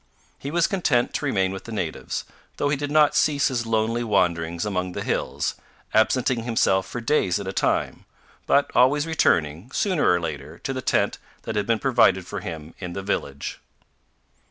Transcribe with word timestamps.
He 0.39 0.49
was 0.49 0.65
content 0.65 1.13
to 1.13 1.25
remain 1.25 1.51
with 1.51 1.65
the 1.65 1.71
natives, 1.71 2.25
though 2.57 2.69
he 2.69 2.75
did 2.75 2.89
not 2.89 3.13
cease 3.15 3.49
his 3.49 3.67
lonely 3.67 4.03
wanderings 4.03 4.65
among 4.65 4.93
the 4.93 5.03
hills, 5.03 5.53
absenting 5.93 6.41
himself 6.41 6.87
for 6.87 6.99
days 6.99 7.39
at 7.39 7.45
a 7.47 7.53
time, 7.53 8.05
but 8.47 8.71
always 8.73 9.05
returning, 9.05 9.69
sooner 9.71 10.11
or 10.11 10.19
later, 10.19 10.57
to 10.57 10.73
the 10.73 10.81
tent 10.81 11.19
that 11.43 11.55
had 11.55 11.67
been 11.67 11.77
provided 11.77 12.25
for 12.25 12.39
him 12.39 12.73
in 12.79 12.93
the 12.93 13.03
village. 13.03 13.59